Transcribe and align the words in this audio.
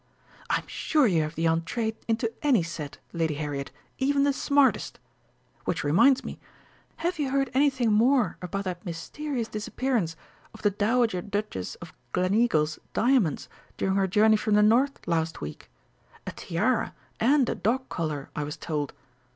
"I 0.49 0.57
am 0.57 0.65
sure 0.67 1.05
you 1.05 1.21
have 1.21 1.35
the 1.35 1.45
entrée 1.45 1.95
into 2.07 2.33
any 2.43 2.63
set, 2.63 2.97
Lady 3.13 3.35
Harriet, 3.35 3.69
even 3.99 4.23
the 4.23 4.33
smartest! 4.33 4.97
Which 5.65 5.83
reminds 5.83 6.23
me. 6.25 6.39
Have 7.05 7.19
you 7.19 7.29
heard 7.29 7.51
anything 7.53 7.93
more 7.93 8.35
about 8.41 8.63
that 8.63 8.83
mysterious 8.83 9.47
disappearance 9.47 10.15
of 10.55 10.63
the 10.63 10.71
Dowager 10.71 11.21
Duchess 11.21 11.75
of 11.75 11.93
Gleneagle's 12.15 12.79
diamonds 12.93 13.47
during 13.77 13.93
her 13.93 14.07
journey 14.07 14.37
from 14.37 14.55
the 14.55 14.63
North 14.63 15.07
last 15.07 15.39
week? 15.39 15.69
A 16.25 16.31
tiara, 16.31 16.95
and 17.19 17.47
a 17.47 17.53
dog 17.53 17.87
collar, 17.89 18.31
I 18.35 18.43
was 18.43 18.57
told. 18.57 18.93